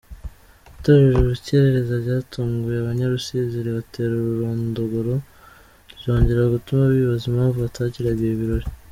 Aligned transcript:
Itorero 0.77 1.15
Urukerereza 1.19 1.93
ryatunguye 2.03 2.77
abanyarusizi 2.79 3.57
ribatera 3.65 4.13
ururondogoro, 4.17 5.13
ryongera 5.99 6.51
gutuma 6.53 6.83
bibaza 6.93 7.25
impamvu 7.29 7.57
batakiraga 7.65 8.19
ibi 8.25 8.37
birori. 8.41 8.67